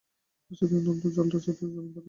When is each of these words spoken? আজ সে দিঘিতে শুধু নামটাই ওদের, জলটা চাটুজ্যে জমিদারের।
আজ 0.49 0.53
সে 0.57 0.65
দিঘিতে 0.69 0.85
শুধু 0.85 0.85
নামটাই 0.85 1.09
ওদের, 1.09 1.11
জলটা 1.17 1.37
চাটুজ্যে 1.43 1.69
জমিদারের। 1.75 1.99